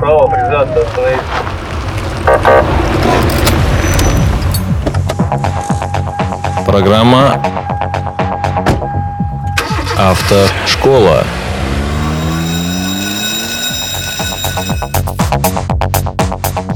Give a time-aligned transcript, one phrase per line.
[0.00, 1.24] Право, привязаться, остановиться.
[6.64, 7.42] Программа
[9.98, 11.22] Автошкола.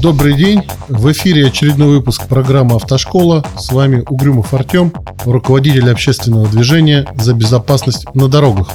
[0.01, 0.61] Добрый день!
[0.87, 3.43] В эфире очередной выпуск программы «Автошкола».
[3.57, 4.93] С вами Угрюмов Артем,
[5.25, 8.69] руководитель общественного движения за безопасность на дорогах.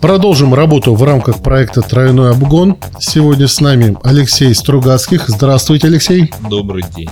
[0.00, 2.76] Продолжим работу в рамках проекта «Тройной обгон».
[3.00, 5.28] Сегодня с нами Алексей Стругацких.
[5.28, 6.32] Здравствуйте, Алексей.
[6.48, 7.10] Добрый день.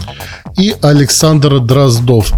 [0.56, 2.32] И Александр Дроздов.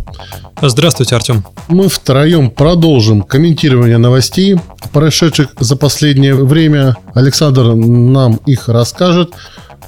[0.61, 1.45] Здравствуйте, Артем.
[1.69, 4.57] Мы втроем продолжим комментирование новостей,
[4.93, 6.97] прошедших за последнее время.
[7.15, 9.35] Александр нам их расскажет,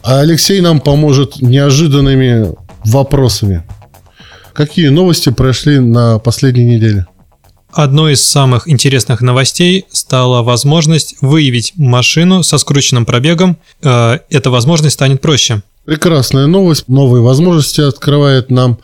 [0.02, 2.54] а Алексей нам поможет неожиданными
[2.84, 3.64] вопросами.
[4.52, 7.06] Какие новости прошли на последней неделе?
[7.72, 13.58] Одной из самых интересных новостей стала возможность выявить машину со скрученным пробегом.
[13.82, 15.62] Э, Эта возможность станет проще.
[15.84, 16.88] Прекрасная новость.
[16.88, 18.78] Новые возможности открывает нам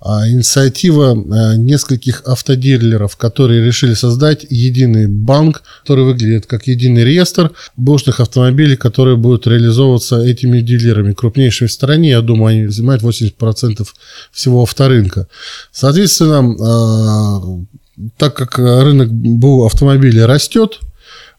[0.00, 7.52] а, инициатива а, нескольких автодилеров, которые решили создать единый банк, который выглядит как единый реестр
[7.76, 12.10] бэушных автомобилей, которые будут реализовываться этими дилерами, крупнейшими в стране.
[12.10, 13.86] Я думаю, они занимают 80%
[14.32, 15.28] всего авторынка.
[15.70, 17.40] Соответственно, а,
[18.16, 20.80] так как рынок БУ автомобилей растет,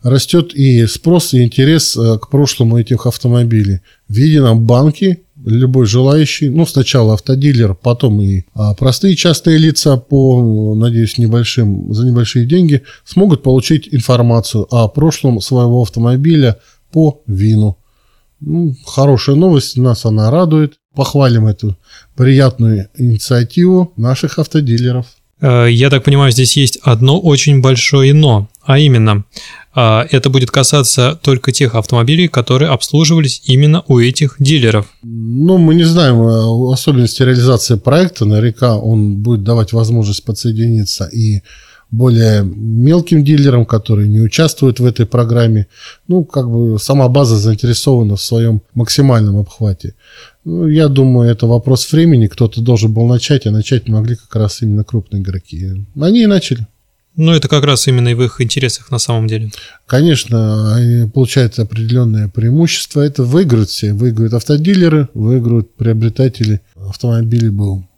[0.01, 3.79] растет и спрос, и интерес э, к прошлому этих автомобилей.
[4.07, 10.75] В едином банке любой желающий, ну, сначала автодилер, потом и а, простые частные лица по,
[10.75, 16.59] надеюсь, небольшим, за небольшие деньги смогут получить информацию о прошлом своего автомобиля
[16.91, 17.77] по ВИНу.
[18.41, 20.75] Ну, хорошая новость, нас она радует.
[20.95, 21.77] Похвалим эту
[22.15, 25.05] приятную инициативу наших автодилеров.
[25.41, 29.23] Э, Я так понимаю, здесь есть одно очень большое «но», а именно,
[29.75, 34.85] э, это будет касаться только тех автомобилей, которые обслуживались именно у этих дилеров.
[35.03, 38.25] Ну, мы не знаем э, особенности реализации проекта.
[38.25, 41.41] Наверняка он будет давать возможность подсоединиться и
[41.91, 45.67] более мелким дилерам, которые не участвуют в этой программе.
[46.07, 49.95] Ну, как бы сама база заинтересована в своем максимальном обхвате.
[50.45, 52.27] Ну, я думаю, это вопрос времени.
[52.27, 55.85] Кто-то должен был начать, а начать могли как раз именно крупные игроки.
[55.99, 56.67] Они и начали.
[57.15, 59.51] Но это как раз именно и в их интересах на самом деле.
[59.85, 63.01] Конечно, они получают определенное преимущество.
[63.01, 63.93] Это выиграют все.
[63.93, 67.88] Выиграют автодилеры, выиграют приобретатели автомобилей БУ.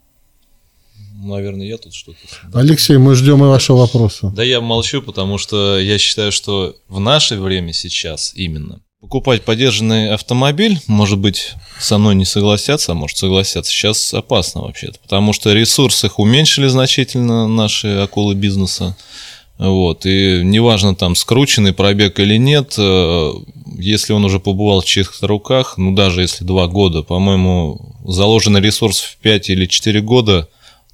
[1.23, 2.17] Наверное, я тут что-то...
[2.53, 4.31] Алексей, мы ждем и вашего вопроса.
[4.35, 10.11] Да я молчу, потому что я считаю, что в наше время сейчас именно покупать подержанный
[10.11, 15.53] автомобиль, может быть, со мной не согласятся, а может согласятся, сейчас опасно вообще-то, потому что
[15.53, 18.95] ресурсы их уменьшили значительно, наши акулы бизнеса.
[19.57, 23.31] Вот, и неважно там скрученный пробег или нет, э,
[23.77, 29.01] если он уже побывал в чьих-то руках, ну даже если два года, по-моему, заложенный ресурс
[29.01, 30.47] в 5 или 4 года,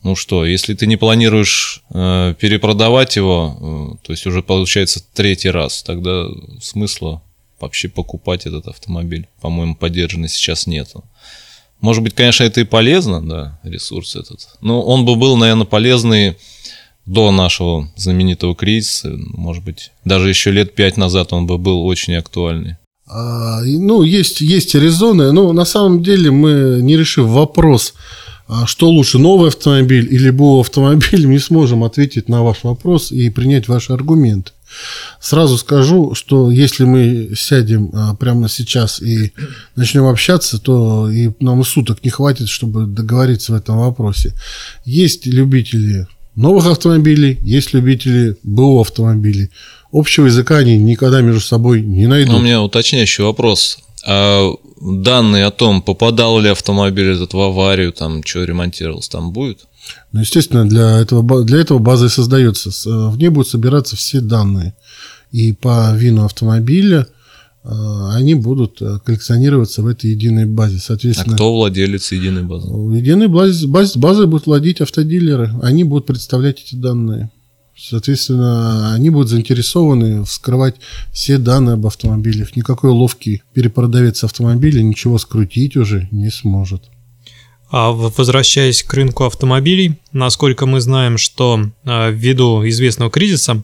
[0.04, 5.50] ну что, если ты не планируешь э, перепродавать его, э, то есть уже получается третий
[5.50, 6.28] раз, тогда
[6.62, 7.22] смысла
[7.60, 11.04] вообще покупать этот автомобиль, по-моему, поддержанный сейчас нету.
[11.82, 14.48] Может быть, конечно, это и полезно, да, ресурс этот.
[14.62, 16.38] Но он бы был, наверное, полезный
[17.06, 19.16] до нашего знаменитого кризиса.
[19.16, 22.76] Может быть, даже еще лет пять назад он бы был очень актуальный.
[23.10, 27.94] А, ну, есть, есть резоны, но на самом деле мы, не решив вопрос,
[28.66, 33.68] что лучше, новый автомобиль или БУ автомобиль, не сможем ответить на ваш вопрос и принять
[33.68, 34.52] ваши аргументы.
[35.20, 39.32] Сразу скажу, что если мы сядем а, прямо сейчас и
[39.76, 44.34] начнем общаться, то и нам и суток не хватит, чтобы договориться в этом вопросе.
[44.86, 49.50] Есть любители новых автомобилей, есть любители БУ автомобилей.
[49.92, 52.34] Общего языка они никогда между собой не найдут.
[52.34, 53.80] Но у меня уточняющий вопрос.
[54.10, 59.68] А данные о том, попадал ли автомобиль этот в аварию, там, что ремонтировался, там будет?
[60.12, 62.70] Ну, естественно, для этого, для этого база и создается.
[62.90, 64.76] В ней будут собираться все данные.
[65.32, 67.08] И по вину автомобиля
[67.64, 67.70] э,
[68.14, 70.78] они будут э, коллекционироваться в этой единой базе.
[70.78, 72.68] А Соответственно, кто владелец единой базы?
[72.68, 75.54] единой базе, базе, базой будут владеть автодилеры.
[75.62, 77.30] Они будут представлять эти данные.
[77.78, 80.76] Соответственно, они будут заинтересованы вскрывать
[81.14, 82.56] все данные об автомобилях.
[82.56, 86.86] Никакой ловкий перепродавец автомобиля ничего скрутить уже не сможет.
[87.70, 93.64] А возвращаясь к рынку автомобилей, насколько мы знаем, что э, ввиду известного кризиса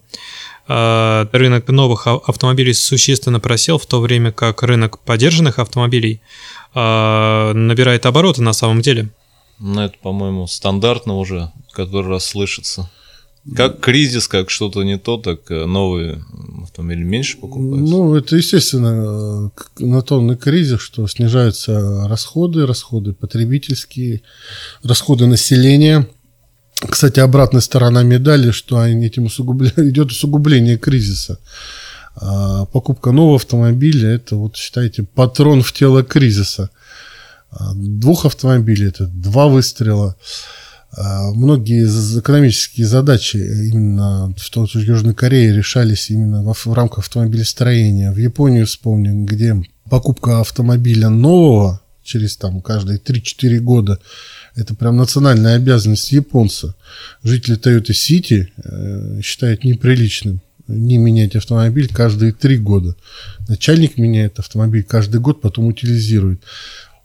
[0.67, 6.21] э, рынок новых а- автомобилей существенно просел, в то время как рынок подержанных автомобилей
[6.75, 9.09] э, набирает обороты на самом деле.
[9.57, 12.91] Ну, это, по-моему, стандартно уже, который раз слышится.
[13.55, 16.23] Как кризис, как что-то не то, так э, новые
[16.61, 17.91] автомобили меньше покупаются.
[17.93, 24.21] Ну, это, естественно, на то на кризис, что снижаются расходы, расходы потребительские,
[24.81, 26.07] расходы населения.
[26.75, 29.73] Кстати, обратная сторона медали, что этим усугубля...
[29.77, 31.37] идет усугубление кризиса.
[32.15, 36.69] А покупка нового автомобиля– это, вот считайте, патрон в тело кризиса.
[37.51, 40.15] А Двух автомобилей– это два выстрела.
[40.15, 40.62] А,
[40.97, 46.99] Многие з- экономические задачи именно в том же Южной Корее решались именно во- в рамках
[46.99, 48.11] автомобилестроения.
[48.11, 49.55] В Японию вспомним, где
[49.89, 53.97] покупка автомобиля нового через там каждые 3-4 года
[54.55, 56.75] это прям национальная обязанность японца.
[57.23, 62.95] Жители Toyota City э, считают неприличным не менять автомобиль каждые три года.
[63.47, 66.41] Начальник меняет автомобиль каждый год, потом утилизирует.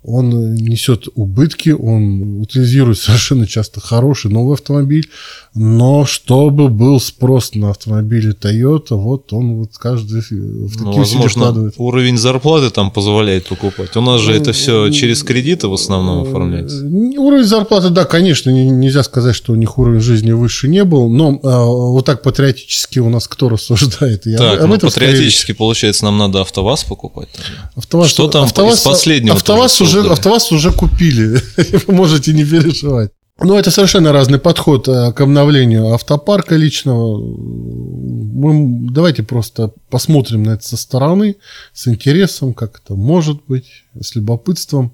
[0.05, 5.09] Он э, несет убытки, он утилизирует совершенно часто хороший новый автомобиль,
[5.55, 10.93] но чтобы был спрос на автомобили Toyota, вот он вот каждый э, в такие Ну,
[10.93, 11.75] возможно, вкладывает.
[11.79, 13.97] уровень зарплаты там позволяет покупать.
[13.97, 16.77] У нас же это все через кредиты в основном оформляется.
[16.85, 20.85] Э, Уровень зарплаты, да, конечно, не- нельзя сказать, что у них уровень жизни выше не
[20.85, 24.27] был, но э, вот так патриотически у нас кто рассуждает?
[24.27, 27.29] Я Так, об ну, этом скорее патриотически, получается, нам надо АвтоВАЗ покупать.
[27.33, 27.71] тогда.
[27.75, 30.11] АвтоВАЗ, Что там из последнего АвтоВАЗ уже?
[30.11, 31.41] АвтоВАЗ уже купили,
[31.87, 33.11] вы можете не переживать.
[33.41, 37.19] Ну, это совершенно разный подход э, к обновлению автопарка личного.
[37.21, 41.37] Мы, давайте просто посмотрим на это со стороны,
[41.73, 44.93] с интересом, как это может быть, с любопытством.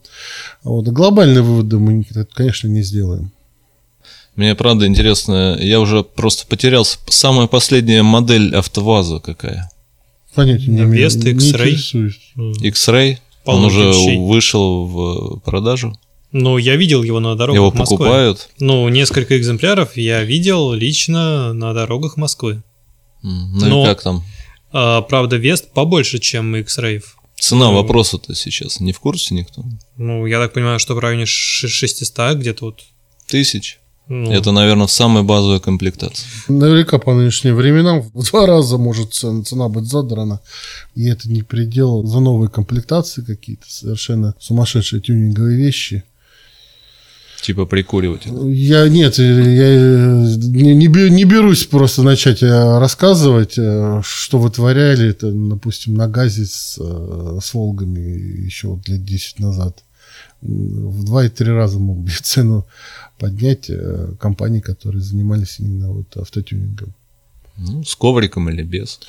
[0.62, 0.86] Вот.
[0.88, 2.04] Глобальные выводы мы,
[2.34, 3.32] конечно, не сделаем.
[4.36, 6.98] Мне правда интересно, я уже просто потерялся.
[7.08, 9.70] Самая последняя модель АвтоВАЗа какая?
[10.34, 10.90] Понятия не имею.
[10.90, 12.10] Веста, X-Ray.
[12.60, 13.18] X-Ray?
[13.44, 14.16] Он уже вещей.
[14.18, 15.98] вышел в продажу?
[16.32, 17.98] Ну, я видел его на дорогах Его Москвы.
[17.98, 18.48] покупают?
[18.58, 22.62] Ну, несколько экземпляров я видел лично на дорогах Москвы.
[23.22, 24.24] Ну Но- и как там?
[24.72, 27.02] А, правда, Вест побольше, чем X-Ray.
[27.38, 27.74] Цена Ну.
[27.74, 29.62] вопроса-то сейчас не в курсе никто?
[29.96, 32.82] Ну, я так понимаю, что в районе ш- 600 где-то вот.
[33.28, 33.78] Тысяч?
[34.06, 36.26] Ну, Это, наверное, в самой базовой комплектации.
[36.48, 40.40] Наверняка по нынешним временам в два раза может цена, цена быть задрана.
[40.94, 46.04] И это не предел за новые комплектации какие-то совершенно сумасшедшие тюнинговые вещи.
[47.40, 48.22] Типа прикуривать.
[48.26, 55.10] Я нет, я э, не, не не берусь просто начать э, рассказывать, э, что вытворяли,
[55.10, 59.82] это, допустим, на газе с, э, с Волгами еще вот лет 10 назад.
[60.40, 62.66] В два и три раза мог бы цену
[63.18, 66.94] поднять э, компании, которые занимались именно вот автотюнингом.
[67.56, 69.00] Ну, с ковриком или без.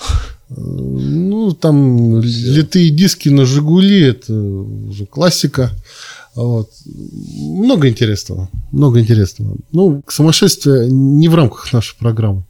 [0.49, 5.71] Э, Ну, там литые диски на Жигули, это уже классика.
[6.35, 6.69] Вот.
[6.85, 8.49] Много интересного.
[8.71, 9.57] Много интересного.
[9.71, 12.43] Ну, сумасшествие не в рамках нашей программы.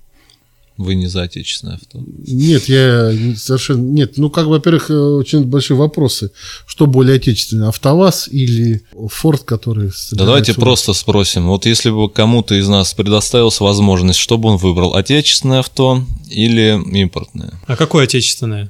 [0.77, 2.03] Вы не за отечественное авто.
[2.27, 3.79] Нет, я не- совершенно...
[3.81, 6.31] Нет, ну, как, во-первых, э, очень большие вопросы.
[6.67, 9.91] Что более отечественное, АвтоВАЗ или Форд, который...
[10.11, 11.47] Да давайте собирается- просто спросим.
[11.47, 14.95] Вот если бы кому-то из нас предоставилась возможность, что бы он выбрал?
[14.95, 17.53] Отечественное авто или импортное?
[17.67, 18.69] А какое отечественное?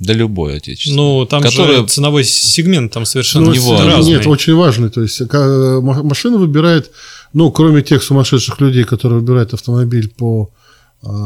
[0.00, 0.96] Да любое отечественное.
[0.98, 4.12] Ну, там Которое- же ценовой сегмент там совершенно Ну, это- разный.
[4.12, 4.90] Нет, очень важный.
[4.90, 6.90] То есть ма- машина выбирает,
[7.32, 10.50] ну, кроме тех сумасшедших людей, которые выбирают автомобиль по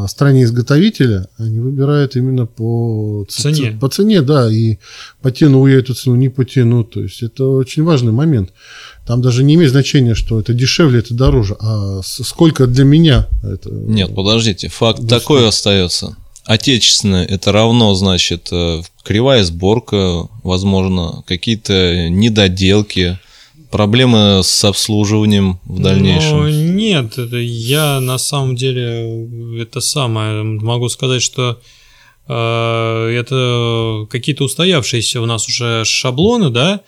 [0.07, 3.79] стране изготовителя, они выбирают именно по Цене.
[3.81, 4.77] По цене, да, и
[5.23, 6.85] потяну я эту цену, не потяну.
[6.85, 8.53] То есть это очень важный момент.
[9.07, 13.71] Там даже не имеет значения, что это дешевле, это дороже, а сколько для меня это.
[13.71, 16.17] Нет, подождите, факт Да такой остается.
[16.45, 23.19] Отечественное это равно, значит, э, кривая сборка, возможно, какие-то недоделки,
[23.73, 26.39] проблемы с обслуживанием в дальнейшем.
[26.39, 29.29] Ну, нет, это я на самом деле
[29.61, 31.59] это самое могу сказать, что
[32.29, 36.83] э, это какие-то устоявшиеся у нас уже шаблоны, да,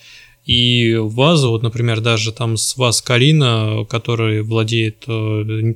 [0.45, 5.11] и ВАЗа, вот, например, даже там с ВАЗ Карина, который владеет э,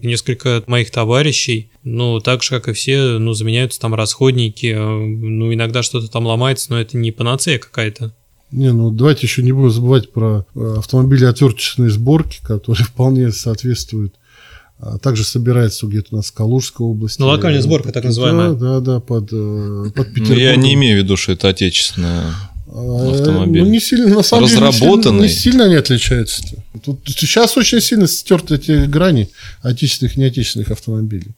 [0.02, 5.54] несколько моих товарищей, ну, так же, как и все, ну, заменяются там расходники, э, ну,
[5.54, 8.14] иногда что-то там ломается, но это не панацея какая-то.
[8.50, 14.14] Не, ну давайте еще не будем забывать про э, автомобили отверточной сборки, которые вполне соответствуют.
[14.80, 17.20] А также собирается где-то у нас в Калужской области.
[17.20, 18.52] Ну, локальная сборка, так называемая.
[18.52, 20.38] Да, да, да, под, э, под Ну, Петербургом.
[20.38, 22.32] я не имею в виду, что это отечественное.
[22.70, 23.62] А, автомобиль.
[23.62, 25.22] Ну, не сильно, на самом деле, не сильно- Разработанный.
[25.22, 26.42] не сильно они отличаются.
[26.84, 29.30] Тут, сейчас очень сильно стерты эти грани
[29.62, 31.34] отечественных и неотечественных автомобилей.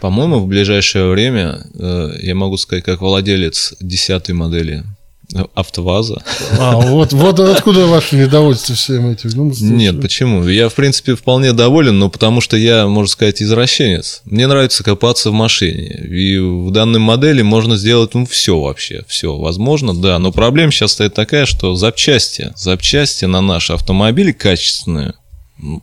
[0.00, 4.84] По-моему, в ближайшее время, э, я могу сказать, как владелец десятой модели
[5.54, 6.22] АвтоВАЗа.
[6.58, 9.30] А, вот, вот откуда ваше недовольство всем этим?
[9.34, 10.46] Ну, Нет, почему?
[10.48, 14.22] Я, в принципе, вполне доволен, но потому что я, можно сказать, извращенец.
[14.24, 16.06] Мне нравится копаться в машине.
[16.08, 19.04] И в данной модели можно сделать ну, все вообще.
[19.06, 20.18] Все возможно, да.
[20.18, 25.14] Но проблема сейчас стоит такая, что запчасти, запчасти на наш автомобиль качественные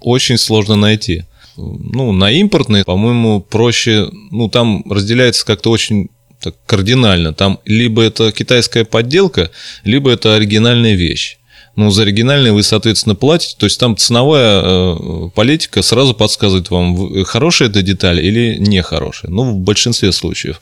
[0.02, 1.26] очень сложно найти.
[1.58, 6.10] Ну, на импортные, по-моему, проще, ну, там разделяется как-то очень
[6.46, 7.34] так кардинально.
[7.34, 9.52] Там либо это китайская подделка,
[9.84, 11.38] либо это оригинальная вещь.
[11.76, 13.56] Ну, за оригинальные вы, соответственно, платите.
[13.58, 19.30] То есть там ценовая э, политика сразу подсказывает вам, хорошая эта деталь или нехорошая.
[19.30, 20.62] Ну, в большинстве случаев.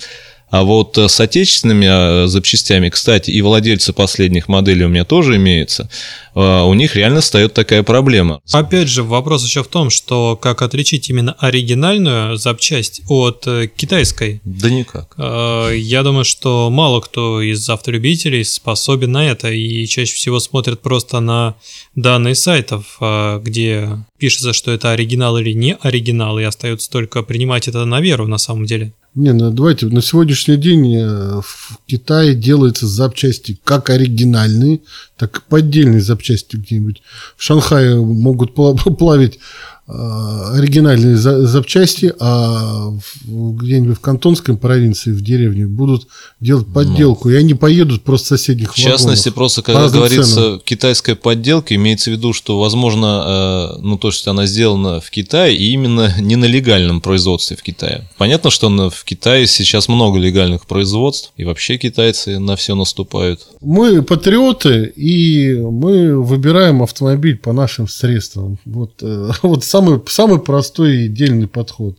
[0.54, 5.38] А вот э, с отечественными э, запчастями, кстати, и владельцы последних моделей у меня тоже
[5.38, 5.90] имеются,
[6.36, 8.40] э, у них реально встает такая проблема.
[8.52, 14.42] Опять же, вопрос еще в том, что как отличить именно оригинальную запчасть от китайской?
[14.44, 15.16] Да никак.
[15.18, 21.20] Я думаю, что мало кто из автолюбителей способен на это, и чаще всего смотрят просто
[21.20, 21.56] на
[21.96, 23.00] данные сайтов,
[23.42, 28.28] где пишется, что это оригинал или не оригинал, и остается только принимать это на веру
[28.28, 28.94] на самом деле.
[29.16, 34.82] Не, ну давайте, на сегодняшний день э, в Китае делаются запчасти как оригинальные,
[35.18, 37.04] так и поддельные запчасти где-нибудь.
[37.38, 38.56] В Шанхае могут
[38.98, 39.40] плавить
[39.86, 42.94] оригинальные запчасти, а
[43.26, 46.08] где-нибудь в Кантонской провинции, в деревне, будут
[46.40, 46.74] делать ну.
[46.74, 49.36] подделку, ну, и они поедут просто соседних В частности, вагонов.
[49.36, 50.62] просто когда говорится ценам.
[50.64, 55.56] китайская подделка, имеется в виду, что, возможно, э, ну, то, что она сделана в Китае,
[55.56, 58.08] и именно не на легальном производстве в Китае.
[58.18, 63.42] Понятно, что в Китае сейчас много легальных производств, и вообще китайцы на все наступают.
[63.60, 68.58] Мы патриоты, и мы выбираем автомобиль по нашим средствам.
[68.66, 71.98] Вот, э, вот самый, самый простой и дельный подход.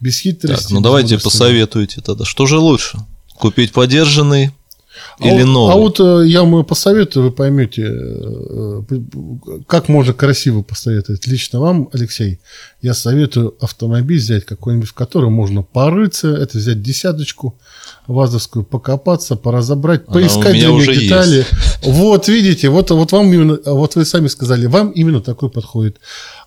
[0.00, 0.62] Без хитрости.
[0.62, 2.24] Так, ну давайте посоветуйте тогда.
[2.24, 2.98] Что же лучше?
[3.38, 4.50] Купить подержанный
[5.18, 5.74] а или вот, новый?
[5.74, 8.82] А вот э, я вам посоветую, вы поймете, э,
[9.66, 11.26] как можно красиво посоветовать.
[11.26, 12.40] Лично вам, Алексей,
[12.82, 17.56] я советую автомобиль взять какой-нибудь, в котором можно порыться, это взять десяточку
[18.08, 21.36] вазовскую, покопаться, поразобрать, Она поискать для детали.
[21.36, 21.48] Есть.
[21.84, 25.98] Вот, видите, вот, вот вам именно, вот вы сами сказали, вам именно такой подходит.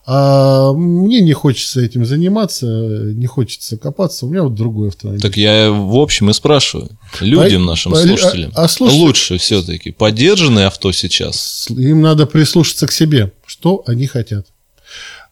[0.06, 5.22] А мне не хочется этим заниматься, не хочется копаться, у меня вот другой автомобиль.
[5.22, 6.90] Так я в общем и спрашиваю.
[7.22, 8.52] Людям а, нашим слушателям.
[8.56, 11.68] А, а слушай, лучше все-таки поддержанное авто сейчас.
[11.70, 14.48] Им надо прислушаться к себе, что они хотят.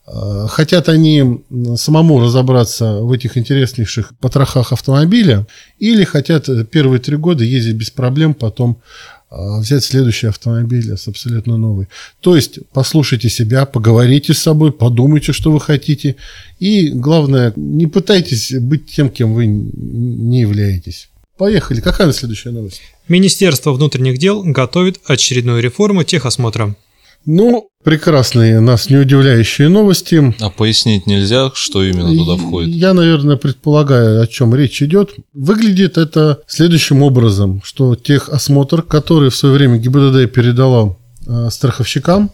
[0.06, 1.44] А, хотят они
[1.76, 5.48] самому разобраться в этих интереснейших потрохах автомобиля,
[5.80, 8.82] или хотят первые три года ездить без проблем, потом
[9.30, 11.88] а, взять следующий автомобиль с абсолютно новый.
[12.20, 16.18] То есть послушайте себя, поговорите с собой, подумайте, что вы хотите.
[16.60, 21.10] И главное, не пытайтесь быть тем, кем вы не являетесь.
[21.38, 21.82] Поехали.
[21.82, 22.82] Какая следующая новость?
[23.08, 26.76] Министерство внутренних дел готовит очередную реформу техосмотра.
[27.26, 30.36] Ну, прекрасные, нас не удивляющие новости.
[30.42, 32.76] А пояснить нельзя, что именно туда входит?
[32.76, 35.12] Я, наверное, предполагаю, о чем речь идет.
[35.34, 42.30] Выглядит это следующим образом, что техосмотр, который в свое время ГИБДД передала э, страховщикам,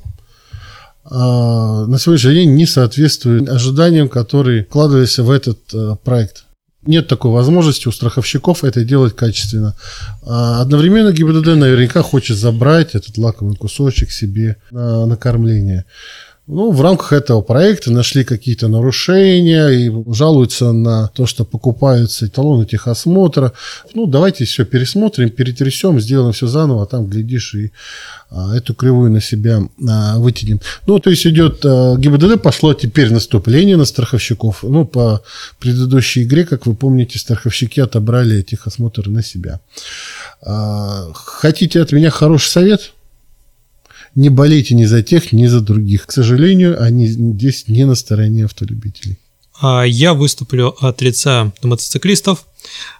[1.05, 6.45] э, на сегодняшний день не соответствует ожиданиям, которые вкладывались в этот э, проект
[6.83, 9.75] нет такой возможности у страховщиков это делать качественно.
[10.23, 15.85] А одновременно ГИБДД наверняка хочет забрать этот лакомый кусочек себе на накормление.
[16.51, 22.65] Ну, в рамках этого проекта нашли какие-то нарушения и жалуются на то, что покупаются талоны
[22.65, 23.53] техосмотра.
[23.93, 27.71] Ну, давайте все пересмотрим, перетрясем, сделаем все заново, а там, глядишь, и
[28.31, 30.59] а, эту кривую на себя а, вытянем.
[30.87, 34.63] Ну, то есть идет а, ГИБДД пошло теперь наступление на страховщиков.
[34.63, 35.21] Ну, по
[35.59, 39.59] предыдущей игре, как вы помните, страховщики отобрали техосмотр на себя.
[40.41, 42.93] А, хотите от меня хороший совет?
[44.19, 46.05] Не болейте ни за тех, ни за других.
[46.05, 49.17] К сожалению, они здесь не на стороне автолюбителей.
[49.61, 52.45] А я выступлю от лица мотоциклистов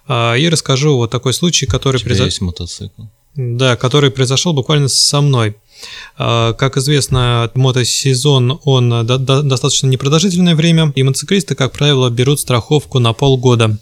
[0.08, 2.26] а, и расскажу вот такой случай, который произошел.
[2.26, 3.02] есть мотоцикл.
[3.36, 5.56] Да, который произошел буквально со мной.
[6.16, 13.12] А, как известно, мотосезон, он достаточно непродолжительное время, и мотоциклисты, как правило, берут страховку на
[13.12, 13.78] полгода.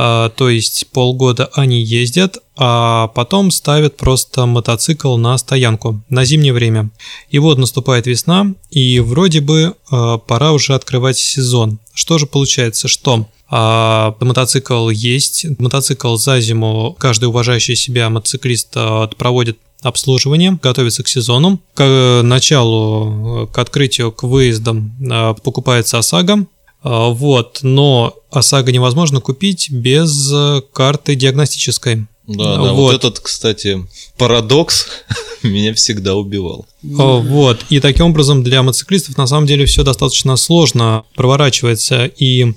[0.00, 6.52] А, то есть полгода они ездят, а потом ставят просто мотоцикл на стоянку на зимнее
[6.52, 6.90] время.
[7.30, 11.80] И вот наступает весна, и вроде бы а, пора уже открывать сезон.
[11.92, 18.76] Что же получается, что а, мотоцикл есть, мотоцикл за зиму каждый уважающий себя мотоциклист
[19.16, 21.60] проводит обслуживание, готовится к сезону.
[21.74, 24.94] К началу, к открытию, к выездам
[25.42, 26.46] покупается ОСАГО,
[26.82, 32.06] вот, но ОСАГО невозможно купить без э, карты диагностической.
[32.26, 32.74] Да, да, вот.
[32.74, 33.86] вот этот, кстати,
[34.18, 34.86] парадокс
[35.42, 36.66] меня всегда убивал.
[36.82, 42.52] Вот, и таким образом для мотоциклистов на самом деле все достаточно сложно проворачивается, и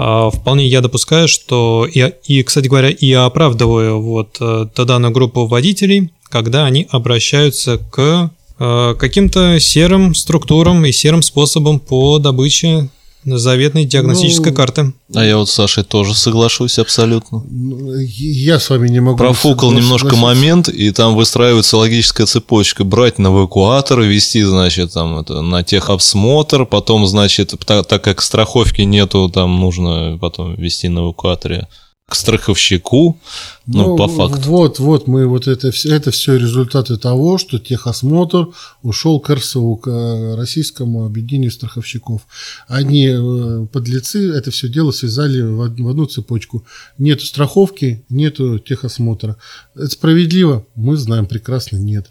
[0.00, 5.46] а, вполне я допускаю, что, и, и, кстати говоря, и оправдываю вот э, данную группу
[5.46, 12.90] водителей, когда они обращаются к э, каким-то серым структурам и серым способам по добыче
[13.24, 14.92] заветной диагностической ну, карты.
[15.14, 17.42] А я вот с Сашей тоже соглашусь абсолютно.
[17.50, 19.18] Ну, я с вами не могу.
[19.18, 22.84] Профукал немножко момент, и там выстраивается логическая цепочка.
[22.84, 28.82] Брать на эвакуатор, вести, значит, там это на техобсмотр, потом, значит, так, так как страховки
[28.82, 31.68] нету, там нужно потом вести на эвакуаторе
[32.08, 33.20] к страховщику,
[33.66, 34.48] ну, ну по факту.
[34.48, 38.48] Вот, вот мы вот это все, это все результаты того, что техосмотр
[38.82, 42.22] ушел к РСУ, к э, Российскому объединению страховщиков.
[42.66, 46.64] Они э, подлецы это все дело связали в одну цепочку.
[46.96, 49.36] Нету страховки, нету техосмотра.
[49.74, 50.66] Это справедливо?
[50.76, 52.10] Мы знаем прекрасно, нет.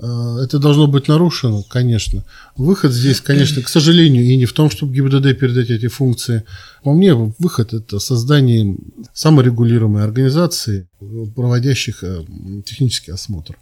[0.00, 2.24] Э, это должно быть нарушено, конечно.
[2.56, 6.44] Выход здесь, конечно, к сожалению, и не в том, чтобы ГИБДД передать эти функции.
[6.84, 8.76] По мне, выход– это создание
[9.12, 10.88] саморегулируемой организации,
[11.34, 12.24] проводящих э,
[12.64, 13.58] технический осмотр.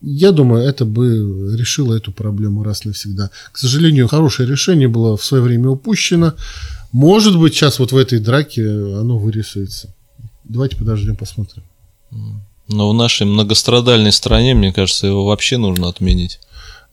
[0.00, 3.30] Я думаю, это бы решило эту проблему раз навсегда.
[3.52, 6.34] К сожалению, хорошее решение было в свое время упущено.
[6.92, 9.94] Может быть, сейчас вот в этой драке оно вырисуется.
[10.42, 11.62] Давайте подождем, посмотрим.
[12.72, 16.40] Но в нашей многострадальной стране, мне кажется, его вообще нужно отменить.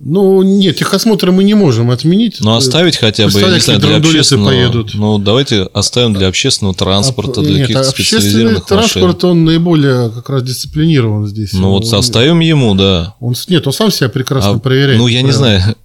[0.01, 2.37] Ну, нет, техосмотры мы не можем отменить.
[2.39, 4.49] Но оставить хотя бы, я не знаю, для общественного...
[4.49, 4.93] Поедут.
[4.93, 9.29] Ну, давайте оставим для общественного транспорта, для каких-то специализированных транспорт, машин.
[9.29, 11.51] он наиболее как раз дисциплинирован здесь.
[11.51, 13.15] Ну, вот оставим ему, да.
[13.19, 14.99] Он, нет, он сам себя прекрасно а, проверяет.
[14.99, 15.75] Ну, я не знаю,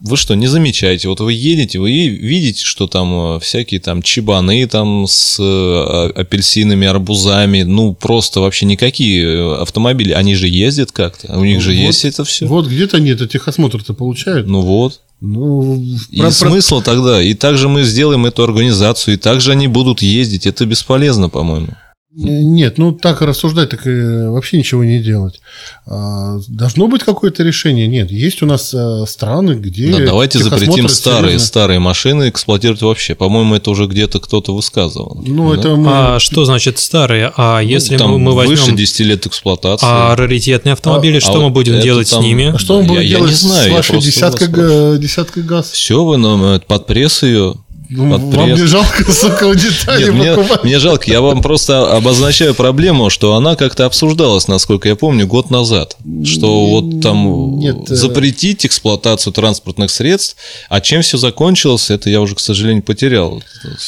[0.00, 1.08] вы что, не замечаете?
[1.08, 6.86] Вот вы едете, вы видите, что там э, всякие там чебаны там с э, апельсинами,
[6.86, 11.70] арбузами, ну просто вообще никакие э, автомобили, они же ездят как-то, у них ну, же
[11.70, 12.46] вот, есть это все.
[12.46, 14.46] Вот где-то они это техосмотр-то получают.
[14.46, 15.00] Ну вот.
[15.20, 20.00] Ну, и про, смысл тогда, и также мы сделаем эту организацию, и также они будут
[20.00, 21.68] ездить, это бесполезно, по-моему.
[22.10, 25.40] Нет, ну так рассуждать, так и вообще ничего не делать.
[25.86, 27.86] А, должно быть какое-то решение.
[27.86, 29.92] Нет, есть у нас э, страны, где...
[29.92, 31.46] Да, давайте запретим старые, серьезно.
[31.46, 33.14] старые машины эксплуатировать вообще.
[33.14, 35.22] По-моему, это уже где-то кто-то высказывал.
[35.26, 35.60] Ну, да?
[35.60, 35.90] это мы...
[35.92, 37.30] А что значит старые?
[37.36, 38.56] А ну, если там мы возьмем...
[38.56, 39.86] выше 10 лет эксплуатации.
[39.86, 42.22] А раритетные автомобили, а, что а мы будем делать там...
[42.22, 42.52] с ними?
[42.54, 45.72] А что мы будем я, делать я не знаю, с вашей десяткой, десяткой газ?
[45.72, 47.54] Все, вы нам под пресс ее
[47.90, 53.08] ну, вам не жалко, сука, детали Нет, мне, мне жалко, я вам просто обозначаю проблему,
[53.08, 55.96] что она как-то обсуждалась, насколько я помню, год назад.
[56.24, 60.36] Что вот там Нет, э, запретить эксплуатацию транспортных средств,
[60.68, 63.42] а чем все закончилось, это я уже, к сожалению, потерял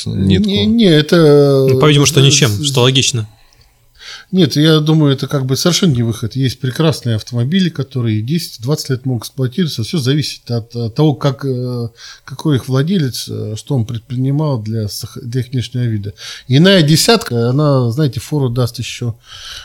[0.06, 0.48] нитку.
[0.48, 1.66] Не, не это...
[1.68, 3.28] Ну, по-видимому, что ничем, что логично.
[4.32, 6.36] Нет, я думаю, это как бы совершенно не выход.
[6.36, 9.82] Есть прекрасные автомобили, которые 10-20 лет могут эксплуатироваться.
[9.82, 11.88] Все зависит от, от того, как, э,
[12.24, 14.86] какой их владелец, э, что он предпринимал для,
[15.20, 16.14] для их внешнего вида.
[16.46, 19.14] Иная десятка, она, знаете, фору даст еще.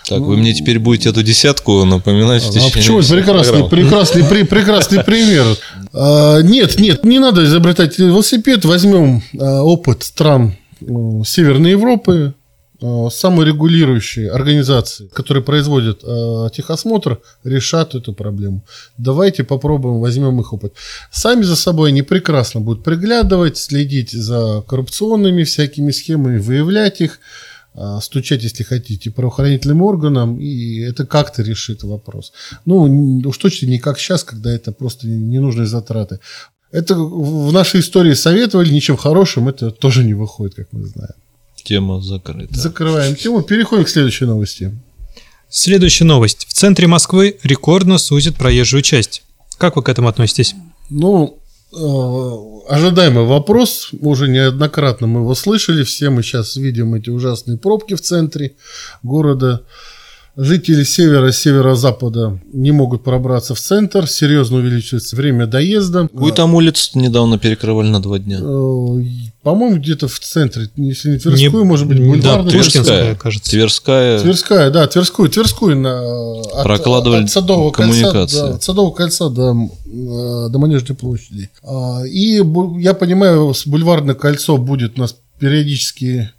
[0.07, 3.01] Так, ну, вы мне теперь будете эту десятку напоминать а, в течение А почему?
[3.03, 5.45] Прекрасный, прекрасный, прекрасный пример.
[5.93, 8.65] А, нет, нет, не надо изобретать велосипед.
[8.65, 12.44] Возьмем а, опыт стран Северной Европы, Э,
[13.11, 18.63] саморегулирующие организации, которые производят э, техосмотр, решат эту проблему.
[18.97, 20.73] Давайте попробуем, возьмем их опыт.
[21.11, 27.19] Сами за собой они прекрасно будут приглядывать, следить за коррупционными всякими схемами, выявлять их,
[27.75, 32.33] э, стучать, если хотите, правоохранительным органам, и это как-то решит вопрос.
[32.65, 36.19] Ну, уж точно не как сейчас, когда это просто ненужные затраты.
[36.71, 41.15] Это в нашей истории советовали, ничем хорошим это тоже не выходит, как мы знаем.
[41.65, 42.53] Тема закрыта.
[42.57, 43.41] Закрываем тему.
[43.41, 44.71] Переходим к следующей новости.
[45.49, 46.45] Следующая новость.
[46.47, 49.23] В центре Москвы рекордно сузит проезжую часть.
[49.57, 50.53] Как вы к этому относитесь?
[50.91, 51.39] Ну,
[51.73, 53.89] э, ожидаемый вопрос.
[53.99, 55.83] Уже неоднократно мы его слышали.
[55.83, 58.55] Все мы сейчас видим эти ужасные пробки в центре
[59.01, 59.63] города.
[60.37, 66.09] Жители севера, северо-запада не могут пробраться в центр, серьезно увеличивается время доезда.
[66.09, 68.39] Какую там улицу недавно перекрывали на два дня?
[69.45, 72.45] По-моему, где-то в центре, если не Тверскую, не, может быть, Бульварную.
[72.45, 73.51] Да, Тверская, кажется.
[73.51, 74.19] Тверская.
[74.19, 78.11] Тверская, да, Тверскую, Тверскую на, Прокладывали от, от Садового коммуникации.
[78.11, 81.51] Кольца, да, от Садового кольца до, э, до Манежной площади.
[81.61, 82.41] А, и
[82.79, 86.31] я понимаю, Бульварное кольцо будет у нас периодически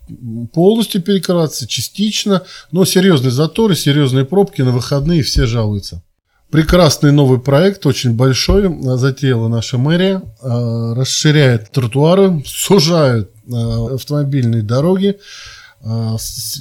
[0.52, 2.42] полностью перекрываться, частично,
[2.72, 6.02] но серьезные заторы, серьезные пробки на выходные, все жалуются.
[6.50, 15.16] Прекрасный новый проект, очень большой, затеяла наша мэрия, а, расширяет тротуары, сужает а, автомобильные дороги,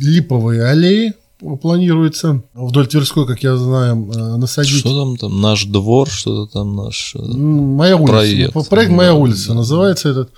[0.01, 1.13] липовые аллеи,
[1.61, 4.79] планируется вдоль Тверской, как я знаю, э, насадить.
[4.79, 7.13] Что там, там наш двор, что-то там наш...
[7.15, 8.11] э, Моя улица.
[8.13, 8.69] Проект.
[8.69, 10.31] Проект «Моя улица» называется этот.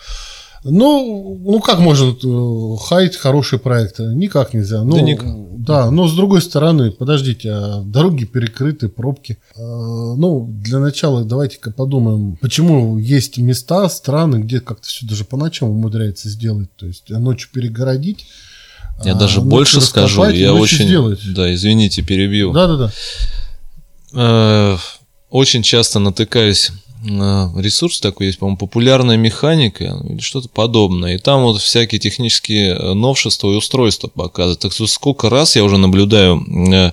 [0.70, 4.00] Ну, ну как можно э, хаять хороший проект?
[4.00, 4.84] Никак нельзя.
[4.84, 5.28] Ну, Да никак.
[5.58, 9.38] Да, но с другой стороны, подождите, а дороги перекрыты, пробки.
[9.56, 15.38] Э, Ну, для начала давайте-ка подумаем, почему есть места, страны, где как-то все даже по
[15.38, 16.70] ночам умудряется сделать.
[16.76, 18.28] То есть а ночью перегородить.
[19.04, 20.86] Я а даже больше скажу, я очень...
[20.86, 21.20] сделать.
[21.34, 22.52] Да, извините, перебью.
[22.54, 22.92] Да-да-да.
[24.14, 24.78] Э,
[25.30, 31.16] Очень часто натыкаюсь на ресурс такой есть, по-моему, популярная механика или что-то подобное.
[31.16, 34.60] И там вот всякие технические э, новшества и устройства показывают.
[34.60, 36.92] Так что сколько раз я уже наблюдаю э, э,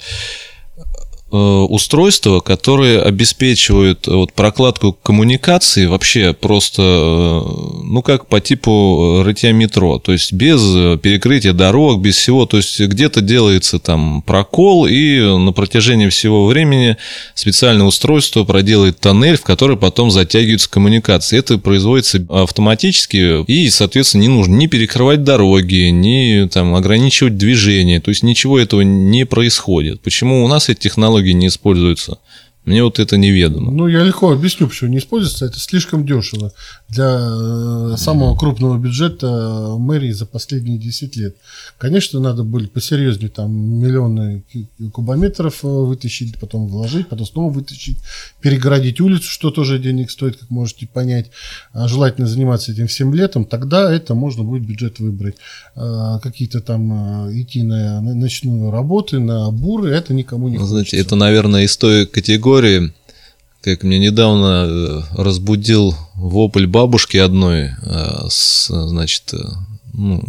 [1.34, 9.22] устройства, которые обеспечивают э, вот прокладку коммуникации вообще просто, э, ну как по типу э,
[9.22, 14.22] рытья метро, то есть без э, перекрытия дорог, без всего, то есть где-то делается там
[14.22, 16.96] прокол и на протяжении всего времени
[17.34, 21.38] специальное устройство проделает тоннель, в который потом затягиваются коммуникации.
[21.38, 28.10] Это производится автоматически и, соответственно, не нужно ни перекрывать дороги, ни там ограничивать движение, то
[28.10, 30.00] есть ничего этого не происходит.
[30.00, 32.18] Почему у нас эти технологии не используются?
[32.64, 33.70] Мне вот это неведомо.
[33.70, 35.44] Ну, я легко объясню, почему не используется.
[35.44, 36.52] Это слишком дешево
[36.88, 41.36] для э, самого крупного бюджета мэрии за последние 10 лет.
[41.76, 44.44] Конечно, надо будет посерьезнее там миллионы
[44.92, 47.98] кубометров э, вытащить, потом вложить, потом снова вытащить,
[48.40, 51.30] перегородить улицу, что тоже денег стоит, как можете понять.
[51.72, 55.36] А желательно заниматься этим всем летом, тогда это можно будет бюджет выбрать.
[55.76, 60.96] А Какие-то там э, идти на, ночную работы, на буры, это никому не Знаете, хочется.
[60.96, 62.53] это, наверное, из той категории,
[63.62, 69.38] как мне недавно э, разбудил вопль бабушки одной, э, значит, э,
[69.94, 70.22] ну,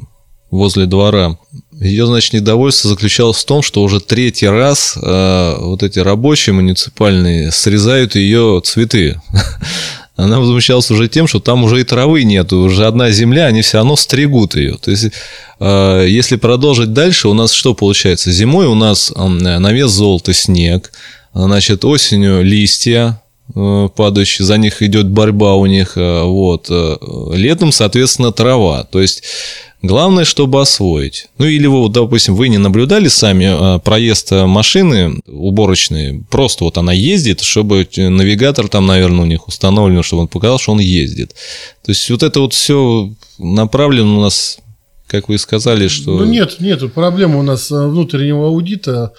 [0.51, 1.37] возле двора.
[1.73, 8.15] Ее, значит, недовольство заключалось в том, что уже третий раз вот эти рабочие муниципальные срезают
[8.15, 9.19] ее цветы.
[10.15, 13.77] Она возмущалась уже тем, что там уже и травы нет, уже одна земля, они все
[13.77, 14.77] равно стригут ее.
[14.77, 15.07] То есть,
[15.59, 18.31] э, если продолжить дальше, у нас что получается?
[18.31, 20.91] Зимой у нас э, на вес золота снег,
[21.35, 23.21] значит, осенью листья,
[23.53, 26.95] э, падающие, за них идет борьба у них, э, вот, э,
[27.33, 29.23] летом, соответственно, трава, то есть
[29.81, 31.27] Главное, чтобы освоить.
[31.37, 37.41] Ну или вот, допустим, вы не наблюдали сами проезд машины уборочной, просто вот она ездит,
[37.41, 41.35] чтобы навигатор там, наверное, у них установлен, чтобы он показал, что он ездит.
[41.83, 44.57] То есть вот это вот все направлено у нас,
[45.05, 46.17] как вы сказали, что...
[46.17, 49.13] Ну нет, нет, проблема у нас внутреннего аудита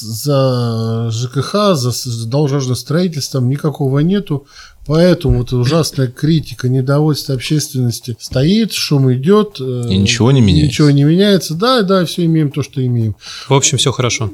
[0.00, 4.46] за ЖКХ, за дорожным строительством никакого нету.
[4.86, 9.58] Поэтому вот ужасная критика, недовольство общественности стоит, шум идет.
[9.60, 10.66] э, И ничего не меняется.
[10.68, 11.54] Ничего не меняется.
[11.54, 13.14] Да, да, все имеем то, что имеем.
[13.48, 14.30] В общем, все хорошо.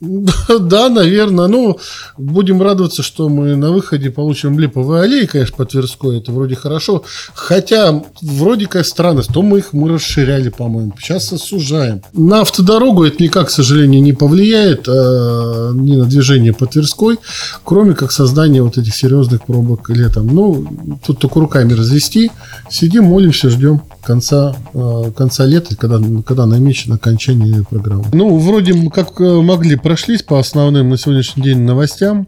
[0.60, 1.46] Да, наверное.
[1.46, 1.78] Ну,
[2.16, 6.18] будем радоваться, что мы на выходе получим липовые аллеи, конечно, по Тверской.
[6.18, 7.04] Это вроде хорошо.
[7.34, 10.92] Хотя, вроде как странность, то мы их мы расширяли, по-моему.
[10.98, 12.02] Сейчас сужаем.
[12.12, 17.18] На автодорогу это никак, к сожалению, не повлияет э, ни на движение по Тверской,
[17.64, 20.26] кроме как создания вот этих серьезных пробок летом.
[20.26, 20.66] Ну,
[21.06, 22.30] тут только руками развести.
[22.70, 28.04] Сидим, молимся, ждем конца, э, конца лета, когда, когда намечено окончание программы.
[28.12, 32.26] Ну, вроде как э, могли прошлись по основным на сегодняшний день новостям.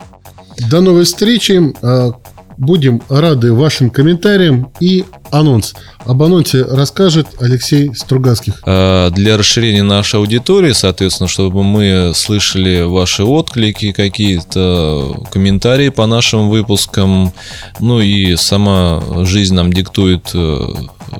[0.71, 1.75] До новой встречи.
[1.83, 2.13] Э,
[2.59, 5.75] Будем рады вашим комментариям и анонс.
[6.05, 8.63] Об анонсе расскажет Алексей Стругацких.
[8.65, 16.49] А, Для расширения нашей аудитории, соответственно, чтобы мы слышали ваши отклики, какие-то комментарии по нашим
[16.49, 17.33] выпускам,
[17.81, 20.69] ну и сама жизнь нам диктует, э,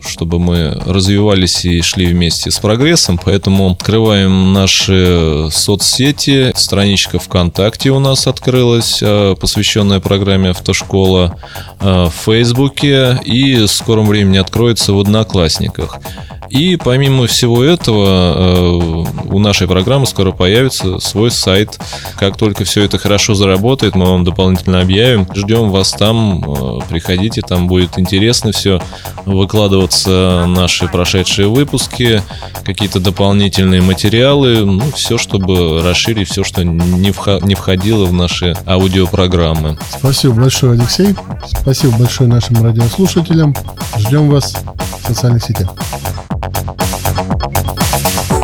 [0.03, 7.99] чтобы мы развивались и шли вместе с прогрессом, поэтому открываем наши соцсети, страничка ВКонтакте у
[7.99, 11.39] нас открылась, э, посвященная программе «Автошкола»,
[11.81, 16.01] э, в Фейсбуке и в скором времени откроется в Одноклассниках.
[16.49, 18.07] И помимо всего этого,
[18.37, 21.79] э, у нашей программы скоро появится свой сайт.
[22.19, 25.27] Как только все это хорошо заработает, мы вам дополнительно объявим.
[25.35, 28.81] Ждем вас там, э, приходите, там будет интересно все.
[29.25, 32.23] Выкладываться наши прошедшие выпуски,
[32.65, 39.79] какие-то дополнительные материалы, ну, все, чтобы расширить все, что не входило в наши аудиопрограммы.
[39.99, 41.15] Спасибо большое, Алексей.
[41.47, 43.55] Спасибо большое нашим радиослушателям.
[43.99, 44.55] Ждем вас
[45.03, 45.75] в социальных сетях.
[46.41, 48.36] どこかでしょ?